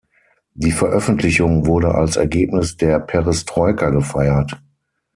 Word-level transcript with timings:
Die 0.55 0.71
Veröffentlichung 0.71 1.67
wurde 1.67 1.93
als 1.93 2.15
Ergebnis 2.15 2.75
der 2.75 2.97
Perestroika 2.97 3.91
gefeiert. 3.91 4.59